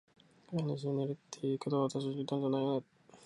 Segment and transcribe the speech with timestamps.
[0.49, 2.85] 飼い主に似るって言うけど、わたしに似たんじゃないよね？